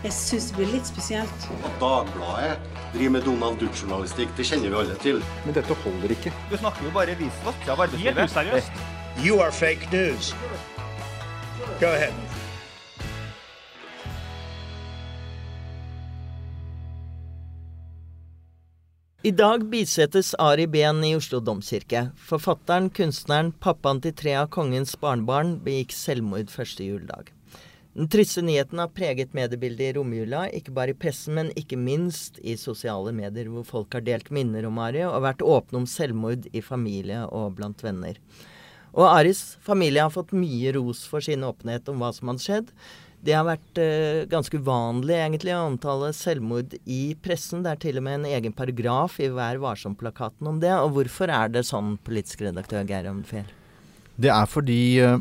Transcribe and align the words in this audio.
Jeg 0.00 0.12
syns 0.16 0.46
det 0.48 0.56
blir 0.56 0.70
litt 0.72 0.86
spesielt. 0.88 1.48
At 1.60 1.74
Dagbladet 1.80 2.56
driver 2.94 3.12
med 3.14 3.22
Donald 3.28 3.60
Duck-journalistikk, 3.60 4.32
det 4.36 4.46
kjenner 4.48 4.72
vi 4.72 4.78
alle 4.80 4.96
til. 5.02 5.20
Men 5.44 5.54
dette 5.54 5.76
holder 5.84 6.14
ikke. 6.16 6.32
Du 6.50 6.56
snakker 6.56 6.88
jo 6.88 6.92
bare 6.94 7.14
visvask 7.20 7.68
av 7.68 7.84
arbeidslivet. 7.84 8.16
Helt 8.16 8.30
useriøst. 8.32 8.84
You 9.20 9.40
are 9.44 9.52
fake 9.52 9.90
news. 9.92 10.34
Go 11.80 11.92
ahead. 11.92 12.14
I 19.22 19.30
dag 19.36 19.66
bisettes 19.68 20.32
Ari 20.40 20.64
Behn 20.66 21.04
i 21.04 21.12
Oslo 21.12 21.42
domkirke. 21.44 22.06
Forfatteren, 22.16 22.88
kunstneren, 22.88 23.52
pappaen 23.52 24.00
til 24.00 24.16
tre 24.16 24.32
av 24.40 24.48
kongens 24.54 24.96
barnebarn 24.96 25.58
begikk 25.60 25.92
selvmord 25.92 26.48
første 26.48 26.88
juledag. 26.88 27.28
Den 27.90 28.06
triste 28.06 28.42
nyheten 28.46 28.78
har 28.78 28.92
preget 28.94 29.32
mediebildet 29.34 29.88
i 29.88 29.94
romjula, 29.96 30.44
ikke 30.54 30.70
bare 30.76 30.92
i 30.94 30.98
pressen, 30.98 31.34
men 31.34 31.50
ikke 31.58 31.78
minst 31.78 32.38
i 32.38 32.54
sosiale 32.54 33.10
medier, 33.10 33.50
hvor 33.50 33.66
folk 33.66 33.96
har 33.96 34.04
delt 34.06 34.30
minner 34.30 34.68
om 34.68 34.78
Ari 34.78 35.02
og 35.08 35.24
vært 35.24 35.42
åpne 35.42 35.82
om 35.82 35.88
selvmord 35.90 36.46
i 36.54 36.62
familie 36.62 37.24
og 37.26 37.56
blant 37.58 37.82
venner. 37.82 38.20
Og 38.94 39.08
Aris 39.08 39.42
familie 39.62 40.04
har 40.06 40.14
fått 40.14 40.30
mye 40.34 40.70
ros 40.78 41.02
for 41.10 41.22
sin 41.22 41.42
åpenhet 41.46 41.90
om 41.90 41.98
hva 42.02 42.12
som 42.14 42.30
har 42.30 42.38
skjedd. 42.42 42.70
Det 43.20 43.34
har 43.36 43.44
vært 43.44 43.78
eh, 43.82 44.22
ganske 44.30 44.62
uvanlig 44.62 45.18
egentlig 45.18 45.52
å 45.52 45.66
omtale 45.68 46.12
selvmord 46.16 46.78
i 46.88 47.16
pressen. 47.20 47.66
Det 47.66 47.74
er 47.74 47.82
til 47.82 48.00
og 48.00 48.06
med 48.06 48.20
en 48.20 48.30
egen 48.30 48.54
paragraf 48.56 49.18
i 49.20 49.28
Vær 49.34 49.60
varsom-plakaten 49.60 50.48
om 50.48 50.62
det. 50.62 50.72
Og 50.78 50.94
hvorfor 50.94 51.32
er 51.34 51.52
det 51.52 51.66
sånn, 51.68 51.98
politisk 52.06 52.46
redaktør 52.46 52.86
Geir 52.88 53.10
Amfjell? 53.10 53.50
Det 54.20 54.32
er 54.32 54.48
fordi 54.48 54.80
uh, 55.04 55.20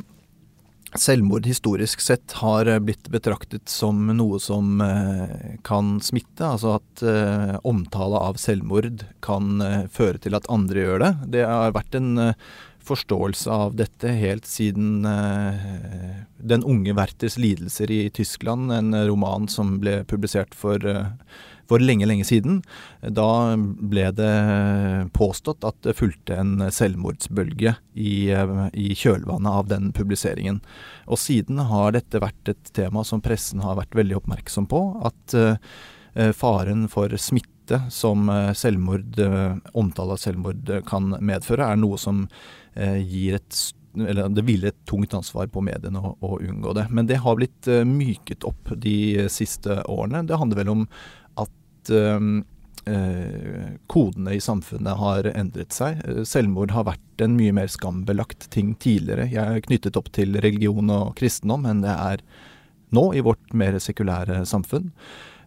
selvmord 0.98 1.46
historisk 1.46 2.02
sett 2.02 2.34
har 2.40 2.70
blitt 2.82 3.12
betraktet 3.14 3.70
som 3.70 4.08
noe 4.16 4.40
som 4.42 4.82
uh, 4.82 5.58
kan 5.66 5.98
smitte. 6.02 6.48
Altså 6.48 6.78
at 6.80 7.04
omtale 7.68 8.20
av 8.30 8.40
selvmord 8.42 9.06
kan 9.24 9.62
føre 9.94 10.20
til 10.22 10.36
at 10.36 10.50
andre 10.52 10.84
gjør 10.84 11.04
det. 11.04 11.12
Det 11.38 11.46
har 11.48 11.76
vært 11.76 11.96
en 12.00 12.10
forståelse 12.90 13.52
av 13.54 13.76
dette 13.80 14.12
helt 14.18 14.48
siden 14.50 15.06
uh, 15.06 16.26
'Den 16.40 16.64
unge 16.64 16.96
Werthers 16.98 17.38
lidelser' 17.38 17.92
i 17.92 18.10
Tyskland, 18.10 18.72
en 18.72 18.96
roman 19.08 19.48
som 19.48 19.78
ble 19.80 20.04
publisert 20.10 20.56
for, 20.56 20.84
uh, 20.86 21.12
for 21.70 21.84
lenge, 21.84 22.08
lenge 22.10 22.26
siden. 22.26 22.62
Da 23.02 23.56
ble 23.58 24.08
det 24.18 24.34
påstått 25.14 25.68
at 25.68 25.78
det 25.86 25.98
fulgte 26.00 26.40
en 26.40 26.72
selvmordsbølge 26.72 27.76
i, 27.94 28.32
uh, 28.34 28.68
i 28.74 28.96
kjølvannet 28.98 29.62
av 29.62 29.70
den 29.70 29.94
publiseringen. 29.94 30.64
Og 31.08 31.22
siden 31.22 31.62
har 31.70 31.94
dette 31.94 32.24
vært 32.24 32.56
et 32.56 32.74
tema 32.74 33.06
som 33.06 33.22
pressen 33.22 33.62
har 33.66 33.78
vært 33.80 33.96
veldig 33.98 34.22
oppmerksom 34.24 34.70
på. 34.70 34.84
At 35.06 35.38
faren 36.36 36.88
for 36.90 37.14
smitte 37.22 37.59
som 37.94 38.30
selvmord, 38.58 39.20
omtale 39.78 40.16
av 40.16 40.22
selvmord 40.22 40.72
kan 40.90 41.14
medføre, 41.20 41.68
er 41.70 41.80
noe 41.80 42.00
som 42.02 42.24
Eh, 42.80 42.98
gir 43.04 43.36
et 43.40 43.60
eller 43.98 44.30
det 44.30 44.44
hviler 44.46 44.70
et 44.70 44.84
tungt 44.88 45.14
ansvar 45.18 45.48
på 45.50 45.64
mediene 45.66 46.00
å, 46.00 46.12
å, 46.22 46.38
unngå 46.46 46.76
det. 46.78 46.86
Men 46.94 47.08
det 47.10 47.18
har 47.24 47.36
blitt 47.36 47.68
myket 47.90 48.46
opp 48.48 48.70
de 48.78 49.26
siste 49.34 49.80
årene. 49.90 50.22
Det 50.30 50.38
handler 50.38 50.60
vel 50.62 50.70
om 50.76 50.84
at 51.42 51.92
kodene 53.90 54.36
i 54.38 54.40
samfunnet 54.42 55.02
har 55.02 55.28
endret 55.34 55.74
seg. 55.76 56.00
Selvmord 56.30 56.72
har 56.74 56.86
vært 56.88 57.26
en 57.26 57.34
mye 57.36 57.56
mer 57.58 57.74
skambelagt 57.74 58.46
ting 58.54 58.76
tidligere. 58.78 59.26
Jeg 59.34 59.58
er 59.58 59.66
knyttet 59.66 59.98
opp 60.00 60.14
til 60.16 60.38
religion 60.38 60.94
og 60.94 61.18
kristendom, 61.20 61.66
men 61.66 61.82
det 61.84 61.98
er 61.98 62.24
nå 62.96 63.08
i 63.18 63.26
vårt 63.26 63.58
mer 63.58 63.82
sekulære 63.84 64.46
samfunn. 64.48 64.94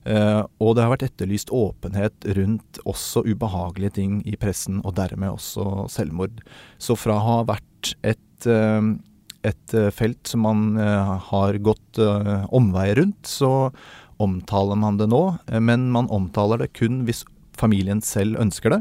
Uh, 0.03 0.43
og 0.59 0.75
det 0.75 0.83
har 0.83 0.91
vært 0.97 1.07
etterlyst 1.07 1.53
åpenhet 1.55 2.27
rundt 2.35 2.81
også 2.89 3.23
ubehagelige 3.23 3.97
ting 4.01 4.19
i 4.27 4.35
pressen, 4.41 4.81
og 4.83 4.97
dermed 4.99 5.37
også 5.37 5.87
selvmord. 5.93 6.43
Så 6.83 6.97
fra 6.99 7.19
å 7.21 7.27
ha 7.27 7.37
vært 7.53 7.93
et, 8.03 8.49
uh, 8.51 8.83
et 9.47 9.77
uh, 9.79 9.91
felt 9.95 10.27
som 10.27 10.43
man 10.49 10.65
har 11.31 11.59
gått 11.63 12.01
omveier 12.55 12.99
rundt, 13.03 13.27
så 13.29 13.71
omtaler 14.23 14.79
man 14.79 14.99
det 15.01 15.09
nå. 15.11 15.23
men 15.59 15.89
man 15.91 16.07
omtaler 16.15 16.61
det 16.63 16.73
kun 16.79 17.03
hvis 17.09 17.25
familien 17.59 18.01
selv 18.01 18.39
ønsker 18.39 18.71
det, 18.71 18.79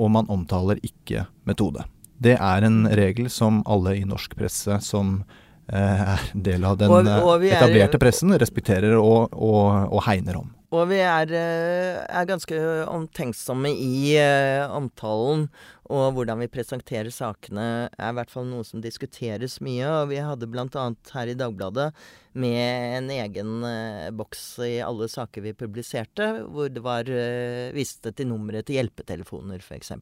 og 0.00 0.08
man 0.14 0.30
omtaler 0.32 0.80
ikke 0.80 1.26
metode. 1.44 1.84
Det 2.16 2.38
er 2.40 2.64
en 2.64 2.86
regel 2.88 3.28
som 3.30 3.60
alle 3.68 3.98
i 3.98 4.06
norsk 4.08 4.32
presse 4.38 4.80
som 4.82 5.20
Eh, 5.68 6.04
er 6.14 6.22
del 6.32 6.64
av 6.64 6.78
den 6.80 6.92
og, 6.92 7.08
og 7.12 7.42
eh, 7.44 7.52
etablerte 7.52 8.00
pressen, 8.00 8.32
respekterer 8.40 8.94
og, 8.96 9.34
og, 9.36 9.92
og 9.92 10.00
hegner 10.06 10.38
om. 10.40 10.54
Og 10.72 10.88
vi 10.90 11.00
er, 11.00 11.30
eh, 11.32 11.98
er 12.08 12.28
ganske 12.28 12.56
omtenksomme 12.92 13.70
i 13.72 14.16
uh, 14.20 14.68
omtalen, 14.76 15.46
og 15.88 16.14
hvordan 16.16 16.42
vi 16.42 16.50
presenterer 16.52 17.08
sakene 17.12 17.88
er 17.88 18.12
i 18.12 18.16
hvert 18.18 18.32
fall 18.32 18.48
noe 18.48 18.64
som 18.66 18.82
diskuteres 18.84 19.58
mye. 19.64 19.86
Og 20.02 20.10
vi 20.12 20.20
hadde 20.20 20.48
bl.a. 20.50 20.86
her 21.14 21.30
i 21.32 21.36
Dagbladet 21.38 21.90
med 22.38 22.98
en 22.98 23.08
egen 23.10 23.64
eh, 23.66 24.10
boks 24.14 24.42
i 24.62 24.76
alle 24.84 25.08
saker 25.10 25.42
vi 25.42 25.54
publiserte, 25.56 26.28
hvor 26.52 26.68
det 26.70 26.82
var 26.84 27.08
eh, 27.10 27.72
viste 27.74 28.12
til 28.14 28.28
nummeret 28.30 28.68
til 28.68 28.78
hjelpetelefoner, 28.78 29.64
f.eks. 29.64 29.94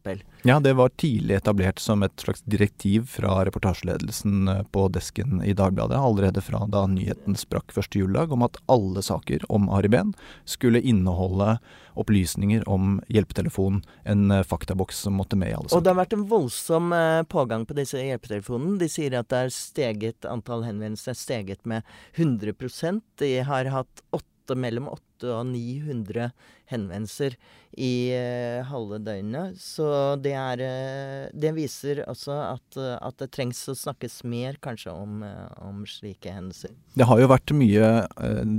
Ja, 0.48 0.58
det 0.60 0.74
var 0.76 0.92
tidlig 0.98 1.38
etablert 1.38 1.80
som 1.80 2.04
et 2.04 2.18
slags 2.20 2.42
direktiv 2.44 3.06
fra 3.14 3.38
reportasjeledelsen 3.46 4.50
på 4.74 4.88
desken 4.92 5.40
i 5.46 5.54
Dagbladet, 5.56 5.96
allerede 6.02 6.44
fra 6.44 6.66
da 6.68 6.84
nyheten 6.90 7.38
sprakk 7.38 7.72
første 7.76 8.02
juledag, 8.02 8.34
om 8.34 8.44
at 8.46 8.58
alle 8.72 9.06
saker 9.06 9.46
om 9.48 9.70
Ari 9.72 9.92
Behn 9.94 10.12
skulle 10.44 10.82
inneholde 10.82 11.56
opplysninger 11.96 12.64
om 12.68 12.98
hjelpetelefon, 13.12 13.82
en 14.04 14.30
eh, 14.30 14.44
faktaboks 14.46 15.02
som 15.06 15.16
måtte 15.18 15.38
med 15.38 15.50
i 15.50 15.56
alle 15.56 15.68
saker. 15.68 15.78
Og 15.78 15.84
det 15.84 15.92
har 15.92 16.00
vært 16.00 16.16
en 16.16 16.28
voldsom 16.30 16.94
eh, 16.96 17.22
pågang 17.32 17.66
på 17.68 17.76
disse 17.78 18.00
hjelpetelefonene. 18.00 18.78
De 18.82 18.90
sier 18.92 19.16
at 19.18 19.30
det 19.32 19.42
er 19.46 19.54
steget, 19.54 20.28
antall 20.30 20.66
henvendelser 20.66 21.14
er 21.14 21.20
steget 21.20 21.68
med 21.68 21.86
100% 22.16 23.02
De 23.22 23.32
har 23.48 23.72
hatt 23.72 24.04
åtte, 24.10 24.24
mellom 24.54 24.86
800 24.92 25.32
og 25.32 25.46
900 25.48 26.30
henvendelser 26.70 27.36
i 27.76 28.12
uh, 28.12 28.64
halve 28.68 28.98
døgnet. 29.04 29.56
Så 29.60 29.86
det 30.22 30.34
er 30.36 30.62
uh, 30.62 31.28
Det 31.32 31.52
viser 31.56 32.02
også 32.06 32.36
at, 32.54 32.78
uh, 32.78 32.96
at, 33.00 33.18
det 33.20 33.30
trengs 33.34 33.60
å 33.68 33.76
snakkes 33.76 34.22
mer 34.28 34.58
kanskje 34.62 34.92
om, 34.92 35.22
om 35.62 35.84
slike 35.88 36.32
hendelser. 36.32 36.74
Det 36.96 37.08
har 37.08 37.20
jo 37.20 37.30
vært 37.30 37.52
mye 37.56 37.92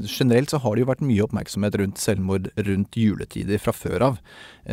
Generelt 0.08 0.52
så 0.52 0.59
har 0.62 0.76
det 0.76 0.86
jo 0.86 0.92
vært 0.92 1.06
mye 1.06 1.26
oppmerksomhet 1.26 1.78
rundt 1.81 2.02
selvmord 2.02 2.52
rundt 2.68 2.97
juletider 2.97 3.62
fra 3.62 3.74
før 3.76 4.12
av. 4.12 4.22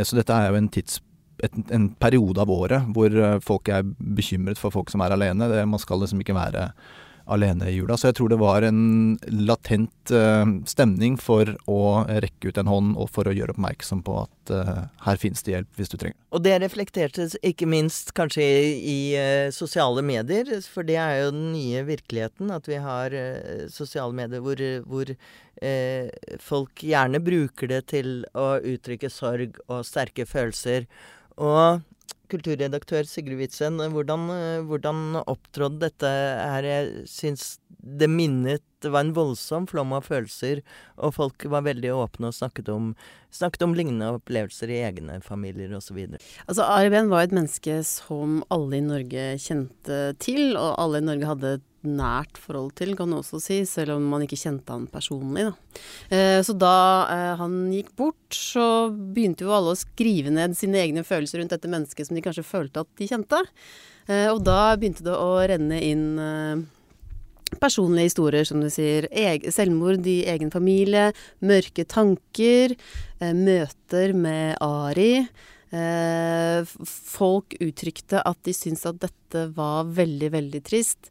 så 0.02 0.16
dette 0.16 0.34
er 0.34 0.50
jo 0.50 0.60
en 0.60 0.72
tidspunkt 0.72 1.10
en 1.74 1.88
periode 1.98 2.38
av 2.40 2.48
året 2.54 2.92
hvor 2.94 3.10
folk 3.42 3.68
er 3.68 3.82
bekymret 3.82 4.56
for 4.56 4.72
folk 4.72 4.92
som 4.92 5.02
er 5.02 5.12
alene. 5.16 5.48
Det, 5.50 5.64
man 5.66 5.82
skal 5.82 5.98
liksom 6.00 6.22
ikke 6.22 6.36
være 6.36 6.68
alene 7.26 7.68
i 7.70 7.74
jula. 7.76 7.96
Så 7.96 8.10
jeg 8.10 8.18
tror 8.18 8.30
det 8.32 8.38
var 8.40 8.64
en 8.66 9.16
latent 9.28 10.12
uh, 10.12 10.44
stemning 10.68 11.16
for 11.20 11.54
å 11.70 11.80
rekke 12.08 12.50
ut 12.50 12.60
en 12.60 12.70
hånd 12.70 12.98
og 13.00 13.08
for 13.14 13.28
å 13.28 13.34
gjøre 13.34 13.54
oppmerksom 13.54 14.02
på 14.04 14.18
at 14.24 14.52
uh, 14.52 14.82
her 15.06 15.20
finnes 15.20 15.44
det 15.46 15.54
hjelp 15.54 15.80
hvis 15.80 15.92
du 15.92 15.96
trenger 15.96 16.18
Og 16.36 16.44
det 16.44 16.58
reflekterte 16.62 17.28
ikke 17.46 17.68
minst 17.70 18.12
kanskje 18.16 18.44
i, 18.44 18.74
i 18.92 18.98
uh, 19.16 19.54
sosiale 19.54 20.04
medier, 20.04 20.52
for 20.68 20.86
det 20.86 20.98
er 21.00 21.22
jo 21.22 21.32
den 21.32 21.48
nye 21.54 21.84
virkeligheten. 21.88 22.52
At 22.54 22.68
vi 22.68 22.78
har 22.82 23.14
sosiale 23.72 24.12
medier 24.14 24.44
hvor, 24.44 24.60
hvor 24.88 25.10
folk 26.42 26.82
gjerne 26.84 27.20
bruker 27.24 27.70
det 27.70 27.80
til 27.92 28.08
å 28.36 28.56
uttrykke 28.58 29.08
sorg 29.12 29.56
og 29.68 29.84
sterke 29.86 30.26
følelser. 30.28 30.88
Og 31.40 31.82
kulturredaktør 32.32 33.06
Sigrid 33.08 33.38
Witzen, 33.40 33.80
hvordan, 33.92 34.28
hvordan 34.68 35.20
opptrådte 35.24 35.88
dette 35.88 36.10
her? 36.10 36.68
Jeg 36.68 37.08
syns 37.10 37.58
det 37.84 38.08
minnet 38.10 38.64
Det 38.84 38.92
var 38.94 39.04
en 39.06 39.14
voldsom 39.16 39.68
flom 39.70 39.94
av 39.96 40.06
følelser, 40.08 40.62
og 41.00 41.16
folk 41.16 41.46
var 41.50 41.66
veldig 41.66 41.92
åpne 41.96 42.30
og 42.30 42.36
snakket 42.36 42.70
om, 42.72 42.92
snakket 43.34 43.66
om 43.66 43.76
lignende 43.76 44.12
opplevelser 44.18 44.72
i 44.72 44.82
egne 44.86 45.20
familier 45.24 45.72
osv. 45.76 46.00
Altså, 46.46 46.64
Ari 46.64 46.92
Behn 46.94 47.12
var 47.12 47.26
et 47.26 47.36
menneske 47.36 47.80
som 47.88 48.42
alle 48.54 48.80
i 48.80 48.84
Norge 48.84 49.28
kjente 49.42 50.02
til, 50.22 50.54
og 50.54 50.74
alle 50.80 51.00
i 51.00 51.08
Norge 51.08 51.30
hadde 51.32 51.56
et 51.58 51.70
nært 51.84 52.38
forhold 52.40 52.72
til, 52.78 52.94
kan 52.96 53.12
du 53.12 53.18
også 53.18 53.38
si, 53.42 53.60
selv 53.68 53.96
om 53.98 54.06
man 54.08 54.24
ikke 54.24 54.38
kjente 54.40 54.72
han 54.72 54.86
personlig. 54.90 55.46
Da. 55.50 55.80
Eh, 56.16 56.40
så 56.44 56.56
da 56.56 56.76
eh, 57.12 57.32
han 57.40 57.58
gikk 57.74 57.92
bort, 57.98 58.22
så 58.32 58.88
begynte 58.90 59.46
jo 59.46 59.54
alle 59.54 59.74
å 59.74 59.78
skrive 59.78 60.32
ned 60.34 60.56
sine 60.58 60.80
egne 60.80 61.04
følelser 61.06 61.42
rundt 61.42 61.54
dette 61.54 61.70
mennesket 61.70 62.08
som 62.08 62.16
de 62.16 62.24
kanskje 62.24 62.46
følte 62.46 62.84
at 62.84 62.92
de 63.00 63.10
kjente. 63.10 63.42
Eh, 64.08 64.28
og 64.32 64.42
da 64.46 64.74
begynte 64.78 65.04
det 65.04 65.16
å 65.16 65.36
renne 65.44 65.80
inn 65.84 66.06
personlige 67.60 68.10
historier, 68.10 68.44
som 68.44 68.60
du 68.60 68.70
sier. 68.72 69.08
selvmord 69.52 70.06
i 70.06 70.24
egen 70.30 70.50
familie, 70.50 71.12
mørke 71.40 71.84
tanker, 71.84 72.74
møter 73.20 74.14
med 74.14 74.56
Ari. 74.60 75.26
folk 76.86 77.56
uttrykte 77.60 78.20
at 78.22 78.38
de 78.46 78.52
syntes 78.54 78.86
at 78.86 79.00
dette 79.02 79.48
var 79.56 79.84
veldig, 79.84 80.30
veldig 80.30 80.62
trist 80.62 81.10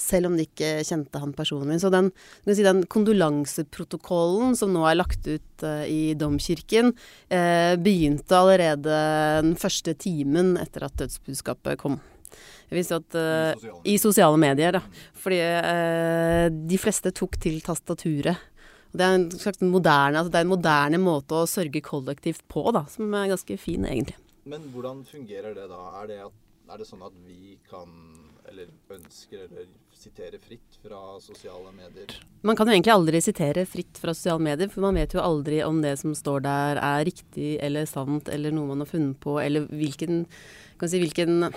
selv 0.00 0.30
om 0.30 0.36
de 0.36 0.46
ikke 0.48 0.80
kjente 0.86 1.20
han 1.20 1.34
personlig. 1.36 1.80
Så 1.82 1.90
den, 1.92 2.10
si, 2.48 2.62
den 2.64 2.84
kondolanseprotokollen 2.90 4.56
som 4.58 4.72
nå 4.74 4.86
er 4.88 4.98
lagt 4.98 5.28
ut 5.28 5.66
uh, 5.66 5.84
i 5.84 6.14
domkirken, 6.18 6.94
begynte 7.80 8.38
allerede 8.38 9.00
den 9.44 9.56
første 9.60 9.94
timen 10.00 10.56
etter 10.60 10.88
at 10.88 10.96
dødsbudskapet 11.02 11.80
kom. 11.80 12.00
Jeg 12.70 12.78
visste 12.78 13.00
at 13.00 13.18
uh, 13.18 13.80
I 13.84 13.96
sosiale 13.98 14.38
medier, 14.40 14.78
da. 14.78 14.84
Fordi 15.18 15.40
de 16.70 16.78
fleste 16.80 17.10
tok 17.12 17.34
til 17.42 17.58
tastaturet. 17.66 18.46
Det 18.90 19.06
er 19.06 19.16
en 19.16 19.28
slags 19.30 19.60
moderne, 19.62 20.18
altså 20.18 20.32
det 20.32 20.40
er 20.40 20.46
en 20.46 20.50
moderne 20.50 20.98
måte 20.98 21.36
å 21.38 21.46
sørge 21.46 21.82
kollektivt 21.84 22.42
på, 22.50 22.64
da, 22.74 22.82
som 22.90 23.12
er 23.14 23.30
ganske 23.30 23.58
fin, 23.60 23.86
egentlig. 23.86 24.16
Men 24.50 24.64
hvordan 24.72 25.04
fungerer 25.06 25.54
det 25.54 25.68
da? 25.70 25.82
Er 26.00 26.08
det, 26.10 26.16
at, 26.24 26.40
er 26.74 26.80
det 26.80 26.88
sånn 26.88 27.04
at 27.06 27.14
vi 27.22 27.54
kan, 27.70 27.92
eller 28.50 28.66
ønsker, 28.96 29.44
eller 29.46 29.68
sitere 29.94 30.40
fritt 30.42 30.80
fra 30.82 31.20
sosiale 31.22 31.70
medier? 31.76 32.16
Man 32.42 32.58
kan 32.58 32.66
jo 32.66 32.74
egentlig 32.74 32.96
aldri 32.96 33.20
sitere 33.22 33.66
fritt 33.68 34.00
fra 34.00 34.16
sosiale 34.16 34.42
medier, 34.42 34.72
for 34.72 34.82
man 34.88 34.98
vet 34.98 35.14
jo 35.14 35.22
aldri 35.22 35.60
om 35.62 35.78
det 35.84 35.94
som 36.02 36.16
står 36.16 36.42
der 36.48 36.82
er 36.82 37.06
riktig 37.06 37.52
eller 37.62 37.86
sant, 37.86 38.32
eller 38.32 38.56
noe 38.56 38.72
man 38.72 38.82
har 38.82 38.90
funnet 38.90 39.20
på, 39.22 39.38
eller 39.38 39.70
hvilken, 39.70 40.24
si, 40.82 40.98
hvilken 40.98 41.52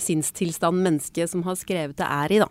sinnstilstand 0.00 0.84
mennesket 0.84 1.32
som 1.32 1.44
har 1.46 1.58
skrevet 1.60 1.96
det, 1.98 2.08
er 2.08 2.34
i, 2.34 2.40
da. 2.42 2.48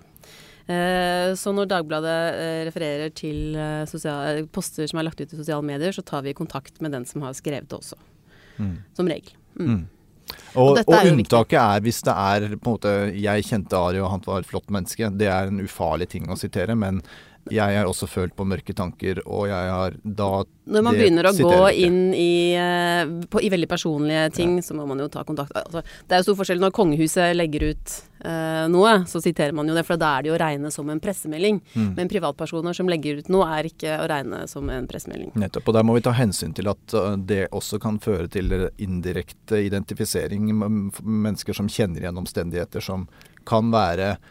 Eh, 0.71 1.31
så 1.39 1.53
når 1.55 1.71
Dagbladet 1.71 2.17
eh, 2.37 2.59
refererer 2.69 3.15
til 3.17 3.57
sosial, 3.89 4.45
poster 4.53 4.89
som 4.89 5.01
er 5.01 5.09
lagt 5.09 5.21
ut 5.21 5.31
i 5.31 5.39
sosiale 5.39 5.65
medier, 5.65 5.95
så 5.95 6.05
tar 6.05 6.25
vi 6.27 6.37
kontakt 6.37 6.81
med 6.81 6.93
den 6.95 7.07
som 7.09 7.25
har 7.25 7.33
skrevet 7.37 7.69
det 7.71 7.79
også. 7.79 7.99
Mm. 8.61 8.77
Som 8.97 9.09
regel. 9.09 9.33
Mm. 9.57 9.73
Mm. 9.73 9.81
Og, 10.55 10.77
og, 10.77 10.87
og 10.87 11.09
unntaket 11.11 11.57
er 11.59 11.83
hvis 11.83 12.01
det 12.05 12.13
er 12.13 12.45
på 12.53 12.55
en 12.55 12.75
måte 12.75 12.91
Jeg 13.19 13.45
kjente 13.47 13.79
Ari, 13.79 13.99
og 14.03 14.11
han 14.13 14.23
var 14.25 14.43
et 14.43 14.49
flott 14.49 14.71
menneske. 14.73 15.09
Det 15.17 15.29
er 15.31 15.51
en 15.51 15.63
ufarlig 15.63 16.09
ting 16.11 16.29
å 16.31 16.39
sitere. 16.39 16.75
Men 16.79 17.01
jeg 17.49 17.77
har 17.77 17.87
også 17.89 18.07
følt 18.09 18.35
på 18.37 18.45
mørke 18.45 18.73
tanker, 18.77 19.21
og 19.25 19.47
jeg 19.49 19.69
har 19.73 19.95
da 20.03 20.29
Når 20.71 20.83
man 20.85 20.97
begynner 20.97 21.27
å 21.27 21.33
gå 21.33 21.69
inn 21.83 22.13
i, 22.13 22.53
eh, 22.53 23.09
på, 23.31 23.41
i, 23.41 23.49
veldig 23.49 23.69
personlige 23.69 24.29
ting, 24.35 24.59
ja. 24.59 24.65
så 24.65 24.75
må 24.77 24.85
man 24.89 25.01
jo 25.01 25.07
ta 25.11 25.23
kontakt. 25.27 25.55
Altså, 25.57 25.81
det 25.81 26.15
er 26.15 26.21
jo 26.21 26.29
stor 26.29 26.39
forskjell 26.41 26.61
når 26.61 26.73
kongehuset 26.75 27.33
legger 27.35 27.65
ut 27.71 27.95
uh, 28.25 28.67
noe, 28.71 28.93
så 29.09 29.21
siterer 29.23 29.55
man 29.57 29.69
jo 29.69 29.77
det, 29.77 29.85
for 29.87 29.99
da 29.99 30.13
er 30.17 30.25
det 30.25 30.31
jo 30.31 30.35
å 30.37 30.41
regne 30.41 30.71
som 30.73 30.91
en 30.93 31.01
pressemelding. 31.03 31.61
Mm. 31.73 31.87
Men 31.97 32.11
privatpersoner 32.11 32.77
som 32.77 32.91
legger 32.91 33.23
ut 33.23 33.31
noe, 33.33 33.47
er 33.57 33.71
ikke 33.71 33.97
å 34.03 34.09
regne 34.11 34.43
som 34.51 34.69
en 34.71 34.89
pressemelding. 34.91 35.33
Nettopp, 35.41 35.71
og 35.71 35.79
der 35.79 35.87
må 35.87 35.97
vi 35.97 36.05
ta 36.05 36.13
hensyn 36.17 36.53
til 36.57 36.69
at 36.71 36.97
uh, 36.97 37.15
det 37.17 37.47
også 37.49 37.81
kan 37.81 37.97
føre 38.03 38.29
til 38.31 38.53
indirekte 38.77 39.63
identifisering. 39.65 40.53
Mennesker 41.01 41.57
som 41.57 41.71
kjenner 41.71 42.05
igjen 42.05 42.21
omstendigheter 42.21 42.85
som 42.85 43.09
kan 43.49 43.73
være 43.73 44.13
Eh, 44.13 44.27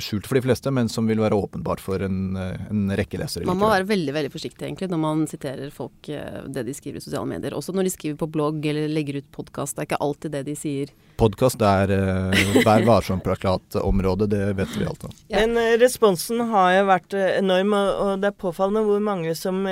skjult 0.00 0.26
for 0.26 0.38
de 0.38 0.44
fleste, 0.46 0.70
men 0.72 0.88
som 0.88 1.06
vil 1.08 1.20
være 1.20 1.36
åpenbart 1.36 1.82
for 1.82 2.00
en, 2.02 2.36
eh, 2.40 2.68
en 2.70 2.88
rekke 2.96 3.18
lesere. 3.20 3.44
Man 3.48 3.60
må 3.60 3.68
være 3.68 3.86
veldig 3.88 4.14
veldig 4.16 4.32
forsiktig 4.32 4.64
egentlig 4.64 4.88
når 4.92 5.00
man 5.02 5.24
siterer 5.28 5.72
folk 5.74 6.08
eh, 6.08 6.40
det 6.48 6.64
de 6.64 6.74
skriver 6.76 7.02
i 7.02 7.04
sosiale 7.04 7.28
medier. 7.28 7.56
Også 7.56 7.74
når 7.76 7.88
de 7.88 7.92
skriver 7.92 8.16
på 8.22 8.30
blogg 8.32 8.64
eller 8.64 8.88
legger 8.88 9.20
ut 9.20 9.28
podkast. 9.34 9.76
Det 9.76 9.84
er 9.84 9.90
ikke 9.90 10.00
alltid 10.06 10.36
det 10.38 10.44
de 10.48 10.56
sier. 10.56 10.94
Podkast 11.20 11.60
er 11.62 11.92
uh, 11.94 12.62
Vær 12.66 12.82
varsom-plakatområdet, 12.88 14.26
det 14.32 14.42
vet 14.58 14.72
vi 14.78 14.88
alt 14.88 15.04
om. 15.06 15.12
Ja. 15.34 15.44
Men 15.44 15.78
responsen 15.80 16.40
har 16.50 16.72
jo 16.74 16.82
vært 16.88 17.14
enorm, 17.16 17.72
og, 17.74 18.20
det 18.22 18.28
er 18.30 18.36
påfallende 18.38 18.84
hvor 18.86 19.00
mange 19.02 19.32
som 19.38 19.62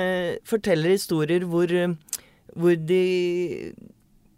forteller 0.47 0.95
historier 0.95 1.45
hvor, 1.47 1.71
hvor 2.55 2.79
de 2.89 3.03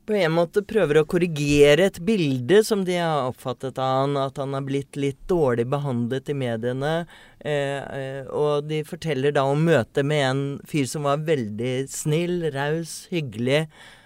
på 0.06 0.16
en 0.18 0.34
måte 0.36 0.64
prøver 0.66 1.00
å 1.00 1.08
korrigere 1.10 1.88
et 1.90 2.00
bilde 2.06 2.62
som 2.66 2.84
de 2.86 2.98
har 3.00 3.30
oppfattet 3.30 3.80
av 3.82 4.02
han, 4.04 4.18
at 4.22 4.38
han 4.42 4.54
har 4.54 4.66
blitt 4.68 4.98
litt 5.00 5.20
dårlig 5.30 5.66
behandlet 5.72 6.30
i 6.30 6.38
mediene. 6.38 6.94
Eh, 7.40 7.82
eh, 7.82 8.22
og 8.30 8.70
de 8.70 8.84
forteller 8.88 9.36
da 9.36 9.46
om 9.50 9.66
møtet 9.66 10.06
med 10.06 10.26
en 10.30 10.44
fyr 10.70 10.86
som 10.90 11.08
var 11.10 11.26
veldig 11.26 11.74
snill, 11.92 12.44
raus, 12.54 13.06
hyggelig. 13.14 13.66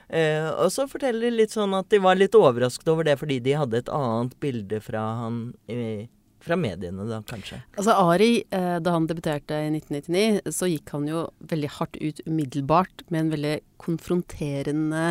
Eh, 0.09 0.47
og 0.49 0.71
så 0.73 0.87
forteller 0.89 1.27
de 1.27 1.43
litt 1.43 1.53
sånn 1.53 1.75
at 1.77 1.89
de 1.91 1.99
var 2.01 2.17
litt 2.17 2.37
overrasket 2.37 2.87
over 2.89 3.05
det 3.05 3.19
fordi 3.19 3.41
de 3.45 3.59
hadde 3.59 3.83
et 3.83 3.91
annet 3.93 4.31
bilde 4.41 4.79
fra 4.81 5.03
han 5.19 5.43
i, 5.69 6.07
fra 6.41 6.57
mediene, 6.57 7.05
da, 7.09 7.19
kanskje. 7.29 7.59
Altså 7.75 7.97
Ari, 8.07 8.31
eh, 8.55 8.77
da 8.81 8.95
han 8.95 9.05
debuterte 9.09 9.59
i 9.67 9.69
1999, 9.75 10.55
så 10.55 10.71
gikk 10.71 10.95
han 10.95 11.05
jo 11.11 11.27
veldig 11.51 11.69
hardt 11.75 11.99
ut 12.01 12.23
umiddelbart 12.25 13.05
med 13.09 13.25
en 13.25 13.31
veldig 13.35 13.53
konfronterende 13.83 15.05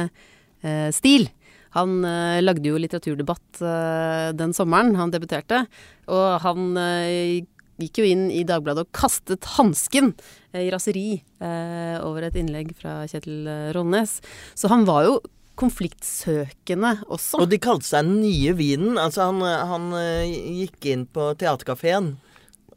stil. 0.92 1.28
Han 1.76 2.00
eh, 2.06 2.40
lagde 2.42 2.70
jo 2.70 2.80
litteraturdebatt 2.80 3.60
eh, 3.60 4.28
den 4.36 4.54
sommeren 4.56 4.96
han 4.98 5.12
debuterte, 5.12 5.64
og 6.08 6.28
han 6.44 6.76
eh, 6.80 7.46
gikk 7.78 8.00
jo 8.00 8.06
inn 8.08 8.28
i 8.34 8.44
Dagbladet 8.48 8.86
og 8.86 8.94
kastet 8.96 9.46
hansken 9.58 10.14
eh, 10.52 10.64
i 10.66 10.70
raseri 10.74 11.08
eh, 11.18 11.96
over 12.02 12.28
et 12.28 12.38
innlegg 12.40 12.72
fra 12.78 13.02
Kjetil 13.10 13.50
Rollnes. 13.76 14.18
Så 14.58 14.72
han 14.72 14.88
var 14.88 15.04
jo 15.06 15.18
konfliktsøkende 15.58 16.94
også. 17.10 17.42
Og 17.42 17.50
de 17.50 17.58
kalte 17.58 17.88
seg 17.88 18.06
Den 18.06 18.20
nye 18.22 18.52
vinen. 18.54 18.94
Altså 18.94 19.26
han, 19.26 19.42
han 19.42 19.88
gikk 20.30 20.86
inn 20.86 21.02
på 21.10 21.32
teaterkafeen 21.40 22.12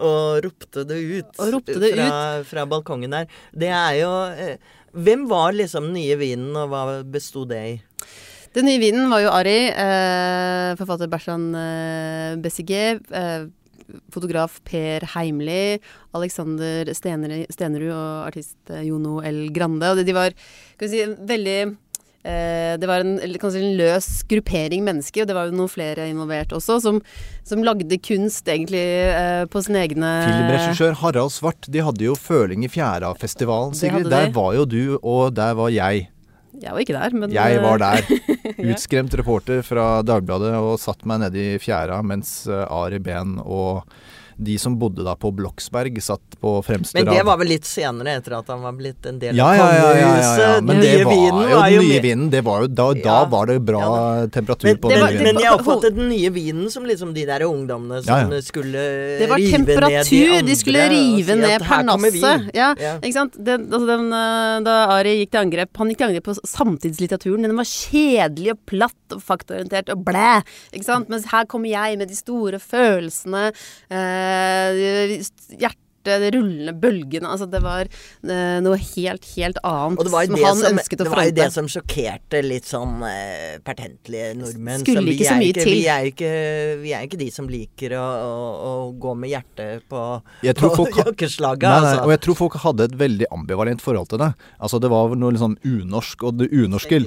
og 0.01 0.41
ropte 0.45 0.85
det 0.89 0.99
ut, 0.99 1.41
ropte 1.53 1.79
det 1.81 1.93
fra, 1.95 2.09
ut. 2.41 2.49
fra, 2.49 2.67
balkongen 2.69 3.13
der. 3.15 3.31
Det 3.53 3.71
er 3.71 3.97
jo 4.01 4.11
hvem 4.91 5.27
var 5.29 5.53
liksom 5.55 5.89
den 5.89 5.99
nye 6.01 6.17
vinen, 6.19 6.51
og 6.57 6.71
hva 6.71 6.99
besto 7.07 7.45
det 7.47 7.61
i? 7.69 7.73
Den 8.51 8.67
nye 8.67 8.81
vinen 8.81 9.07
var 9.11 9.21
jo 9.23 9.31
Ari, 9.31 9.59
eh, 9.71 10.71
forfatter 10.79 11.07
Bersan 11.11 11.53
eh, 11.55 12.35
Bessiger, 12.43 12.99
eh, 13.15 13.47
fotograf 14.11 14.59
Per 14.67 15.05
Heimli, 15.13 15.79
Alexander 16.15 16.91
Stenerud 16.95 17.93
og 17.93 18.27
artist 18.27 18.57
eh, 18.71 18.83
Jono 18.89 19.21
L. 19.23 19.45
Grande. 19.55 19.93
Og 19.93 20.03
de 20.03 20.17
var 20.17 20.35
si, 20.83 21.05
veldig 21.07 21.57
Eh, 21.61 21.77
det 22.23 22.87
var 22.89 23.01
en, 23.01 23.15
kanskje 23.41 23.63
en 23.63 23.77
løs 23.79 24.07
gruppering 24.29 24.83
mennesker, 24.85 25.23
og 25.23 25.29
det 25.29 25.35
var 25.37 25.49
jo 25.49 25.57
noen 25.57 25.71
flere 25.71 26.05
involvert 26.11 26.53
også, 26.53 26.77
som, 26.83 26.99
som 27.47 27.65
lagde 27.65 27.97
kunst 28.03 28.47
egentlig 28.51 28.83
eh, 29.09 29.43
på 29.49 29.63
sine 29.65 29.81
egne 29.87 30.11
Filmregissør 30.27 30.97
Harald 31.01 31.33
Svart, 31.33 31.65
de 31.71 31.81
hadde 31.81 32.05
jo 32.05 32.15
føling 32.19 32.65
i 32.67 32.71
Fjæra-festivalen, 32.71 33.73
Sigrid. 33.77 34.09
Der 34.11 34.29
var 34.35 34.53
jo 34.59 34.67
du, 34.69 34.83
og 35.01 35.33
der 35.37 35.57
var 35.57 35.73
jeg. 35.73 36.07
Jeg 36.61 36.75
var 36.75 36.83
ikke 36.83 36.93
der, 36.97 37.17
men 37.17 37.33
Jeg 37.33 37.61
var 37.63 37.81
der. 37.81 38.05
Utskremt 38.71 39.13
reporter 39.17 39.63
fra 39.65 40.03
Dagbladet 40.05 40.53
og 40.59 40.75
satt 40.81 41.05
meg 41.09 41.23
nede 41.23 41.41
i 41.41 41.59
fjæra 41.61 42.01
mens 42.05 42.43
eh, 42.45 42.65
Ari 42.69 42.99
Behn 43.01 43.39
og 43.41 43.87
de 44.37 44.57
som 44.59 44.77
bodde 44.79 45.03
da 45.05 45.15
på 45.19 45.31
Bloksberg, 45.35 45.97
satt 46.03 46.39
på 46.41 46.53
fremste 46.65 46.97
rad. 46.97 47.05
Men 47.05 47.15
det 47.15 47.25
var 47.27 47.39
vel 47.41 47.51
litt 47.53 47.67
senere, 47.67 48.17
etter 48.21 48.37
at 48.39 48.51
han 48.51 48.61
var 48.63 48.75
blitt 48.77 49.05
en 49.09 49.19
del 49.21 49.39
av 49.39 49.57
kongehuset? 49.59 50.41
Ja, 50.41 50.61
men 50.61 50.81
det 50.81 50.95
var 51.05 51.15
jo 51.15 51.81
den 51.81 51.87
nye 51.87 52.01
vinen, 52.05 52.29
det 52.33 52.43
var 52.45 52.65
jo, 52.65 52.71
da, 52.71 52.87
da 52.97 53.17
var 53.31 53.51
det 53.51 53.59
bra 53.65 53.83
temperatur 54.33 54.69
men, 54.69 54.81
på 54.81 54.91
den 54.93 55.05
vinen. 55.05 55.23
Men 55.29 55.41
jeg 55.43 55.55
oppfattet 55.55 55.97
den 55.97 56.09
nye 56.11 56.31
vinen 56.33 56.71
som 56.73 56.87
liksom 56.87 57.13
de 57.15 57.25
der 57.29 57.45
ungdommene 57.47 58.01
som 58.05 58.33
skulle 58.45 58.81
rive 58.81 59.21
ned 59.21 59.21
de 59.21 59.21
andre. 59.21 59.21
Det 59.21 59.29
var 59.31 59.45
temperatur, 59.57 60.33
de 60.47 60.57
skulle 60.59 60.87
rive 60.91 61.37
ned 61.39 61.67
parnasset. 61.67 62.49
Ja, 62.57 62.71
ikke 62.99 63.15
sant. 63.15 63.37
Den, 63.37 63.67
altså 63.71 63.87
den, 63.89 64.07
eh, 64.15 64.57
da 64.65 64.77
Ari 64.95 65.17
gikk 65.21 65.33
til 65.35 65.43
angrep, 65.45 65.71
han 65.81 65.91
gikk 65.91 66.01
til 66.01 66.09
angrep 66.09 66.27
på 66.29 66.37
samtidslitteraturen. 66.39 67.47
Den 67.47 67.57
var 67.59 67.69
kjedelig 67.69 68.55
og 68.55 68.61
platt 68.69 69.15
og 69.15 69.23
faktaorientert 69.25 69.91
og 69.93 70.03
blæ. 70.07 70.41
Ikke 70.71 70.87
sant. 70.87 71.09
Mens 71.11 71.27
her 71.31 71.47
kommer 71.51 71.71
jeg 71.71 71.99
med 71.99 72.11
de 72.11 72.17
store 72.17 72.61
følelsene. 72.61 73.49
Eh, 73.91 74.30
Eh, 74.31 75.15
hjertet 75.59 75.79
det 76.05 76.31
rullende 76.35 76.73
bølgene. 76.81 77.29
Altså, 77.29 77.47
det 77.49 77.61
var 77.63 77.89
uh, 77.89 78.57
noe 78.63 78.77
helt, 78.79 79.27
helt 79.35 79.59
annet 79.67 80.01
som 80.01 80.17
han 80.17 80.57
som, 80.57 80.77
ønsket 80.77 81.03
å 81.03 81.05
fronte. 81.05 81.11
Det 81.11 81.11
var 81.11 81.27
jo 81.27 81.35
det 81.37 81.47
som 81.53 81.69
sjokkerte 81.71 82.41
litt 82.45 82.69
sånn 82.69 83.03
uh, 83.05 83.59
pertentlige 83.65 84.31
nordmenn. 84.39 84.81
Skulle 84.85 85.15
ikke 85.15 85.29
så 85.29 85.37
mye 85.37 85.51
ikke, 85.51 85.65
til. 85.65 85.77
Vi 85.77 85.85
er, 85.93 86.09
ikke, 86.11 86.33
vi 86.81 86.95
er 86.97 87.07
ikke 87.07 87.21
de 87.21 87.29
som 87.33 87.49
liker 87.51 87.95
å, 87.99 88.07
å, 88.25 88.49
å 88.71 88.73
gå 89.01 89.15
med 89.21 89.33
hjertet 89.35 89.85
på, 89.91 90.03
på 90.41 90.89
jakkeslaget. 91.03 91.69
Altså. 91.69 91.95
Og 92.05 92.15
jeg 92.15 92.23
tror 92.25 92.39
folk 92.43 92.59
hadde 92.65 92.89
et 92.89 92.99
veldig 92.99 93.29
ambivalent 93.33 93.83
forhold 93.83 94.11
til 94.11 94.23
det. 94.23 94.31
Altså 94.61 94.81
Det 94.81 94.91
var 94.91 95.15
noe 95.17 95.35
liksom 95.35 95.57
unorsk, 95.61 96.27
og 96.27 96.41
det 96.41 96.51
unorske 96.51 97.03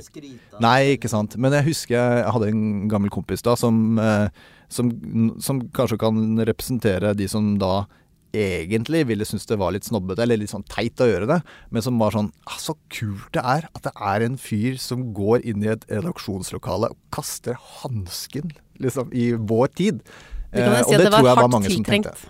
Nei, 0.62 0.94
ikke 0.94 1.10
sant. 1.10 1.34
Men 1.40 1.54
jeg 1.58 1.66
husker 1.72 1.96
jeg 1.98 2.34
hadde 2.34 2.50
en 2.52 2.64
gammel 2.90 3.10
kompis 3.12 3.42
da 3.44 3.56
som 3.58 3.98
uh, 3.98 4.28
som, 4.74 4.90
som, 5.42 5.60
kanskje 5.74 6.00
kan 6.02 6.40
representere 6.46 7.14
de 7.14 7.28
som 7.30 7.54
da 7.60 7.84
egentlig 8.34 9.04
ville 9.06 9.26
synes 9.28 9.46
det 9.46 9.58
var 9.60 9.74
litt 9.74 9.86
snobbete 9.86 10.24
eller 10.24 10.40
litt 10.40 10.50
sånn 10.50 10.66
teit 10.66 11.00
å 11.00 11.06
gjøre 11.06 11.28
det, 11.30 11.40
men 11.70 11.84
som 11.86 12.00
var 12.02 12.16
sånn 12.16 12.32
ah, 12.50 12.58
Så 12.58 12.74
kult 12.92 13.30
det 13.36 13.44
er 13.44 13.68
at 13.70 13.82
det 13.86 13.94
er 13.94 14.26
en 14.26 14.38
fyr 14.40 14.78
som 14.82 15.12
går 15.14 15.44
inn 15.46 15.62
i 15.62 15.70
et 15.74 15.84
redaksjonslokale 15.90 16.90
og 16.90 16.98
kaster 17.14 17.58
hansken 17.82 18.56
liksom, 18.82 19.12
i 19.14 19.32
vår 19.38 19.74
tid. 19.78 20.00
Det 20.50 20.64
kan 20.64 20.72
eh, 20.72 20.82
si 20.82 20.96
at 20.96 21.04
det, 21.04 21.12
det 21.12 21.22
var 21.22 21.44
hardt 21.44 21.68
tiltrengt. 21.68 22.26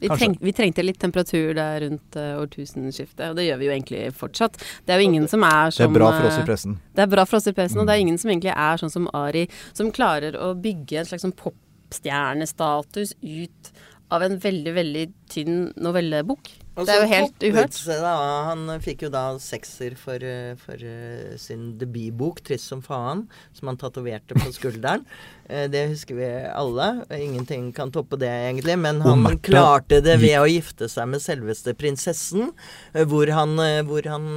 Vi, 0.00 0.08
treng, 0.08 0.34
vi, 0.40 0.52
trengte 0.56 0.80
litt 0.80 0.96
temperatur 0.96 1.50
der 1.58 1.82
rundt 1.84 2.16
uh, 2.16 2.38
årtusenskiftet, 2.40 3.26
og 3.28 3.34
det 3.36 3.44
gjør 3.50 3.58
vi 3.60 3.66
jo 3.66 3.72
egentlig 3.74 4.04
fortsatt. 4.16 4.54
Det 4.86 4.94
er 4.94 5.02
jo 5.02 5.10
ingen 5.10 5.26
som 5.28 5.44
er 5.44 5.74
som 5.76 5.82
Det 5.82 5.90
er 5.90 5.98
bra 5.98 6.08
for 6.14 6.28
oss 6.30 6.38
i 6.38 6.40
eh, 6.40 6.46
pressen. 6.48 6.78
Det 6.96 7.04
er 7.04 7.10
bra 7.12 7.26
for 7.28 7.36
oss 7.36 7.48
i 7.50 7.52
pressen, 7.52 7.76
mm. 7.76 7.82
og 7.82 7.90
det 7.90 7.92
er 7.92 8.00
mm. 8.00 8.06
ingen 8.06 8.20
som 8.22 8.32
egentlig 8.32 8.54
er 8.54 8.80
sånn 8.80 8.94
som 8.94 9.10
Ari, 9.18 9.42
som 9.76 9.90
klarer 9.92 10.38
å 10.40 10.54
bygge 10.56 11.02
en 11.02 11.10
slags 11.10 11.26
sånn 11.26 11.36
pop 11.36 11.58
popstjernestatus 11.90 13.16
ut 13.20 13.72
av 14.10 14.22
en 14.26 14.38
veldig, 14.42 14.72
veldig 14.74 15.04
tynn 15.30 15.58
novellebok. 15.78 16.50
Det 16.80 16.94
er 16.94 17.02
jo 17.02 17.08
helt 17.10 17.44
uhørt. 17.44 17.76
Da, 17.86 18.12
han 18.48 18.64
fikk 18.82 19.04
jo 19.04 19.10
da 19.12 19.24
sekser 19.42 19.94
for, 19.98 20.22
eh, 20.22 20.54
for 20.58 20.80
eh, 20.80 21.36
sin 21.38 21.76
debutbok 21.78 22.40
'Trist 22.40 22.70
som 22.70 22.82
faen', 22.82 23.26
som 23.52 23.68
han 23.68 23.76
tatoverte 23.78 24.34
på 24.34 24.50
skulderen. 24.54 25.04
Eh, 25.50 25.66
Det 25.70 25.86
husker 25.90 26.14
vi 26.14 26.28
alle. 26.54 27.04
Ingenting 27.18 27.72
kan 27.72 27.90
toppe 27.92 28.16
det, 28.20 28.28
egentlig. 28.30 28.78
Men 28.78 29.00
han 29.00 29.22
Marte 29.22 29.42
klarte 29.50 30.00
det 30.04 30.16
ved 30.22 30.38
å 30.38 30.46
gifte 30.48 30.88
seg 30.88 31.08
med 31.10 31.20
selveste 31.24 31.74
prinsessen, 31.74 32.52
eh, 32.94 33.04
hvor 33.04 33.26
han, 33.34 33.58
eh, 33.58 33.82
hvor 33.82 34.06
han 34.08 34.28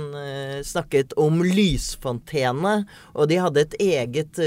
snakket 0.63 1.13
om 1.17 1.41
lysfontene. 1.43 2.85
Og 3.15 3.27
de 3.29 3.35
hadde 3.41 3.61
et 3.61 3.75
eget 3.79 4.39